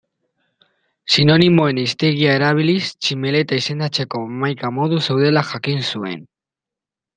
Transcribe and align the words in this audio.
Sinonimoen 1.15 1.81
hiztegia 1.81 2.31
erabiliz 2.39 2.81
tximeleta 2.93 3.61
izendatzeko 3.63 4.25
hamaika 4.31 4.75
modu 4.81 5.01
zeudela 5.09 5.47
jakin 5.55 5.89
zuen. 5.93 6.29